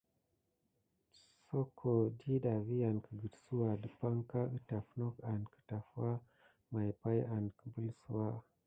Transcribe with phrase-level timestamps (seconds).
[1.47, 1.89] Soko
[2.19, 6.09] diɗa vi an kəgəksouwa dəpaŋka ətaf nok an kətafwa
[6.71, 8.27] may pay an kəpelsouwa.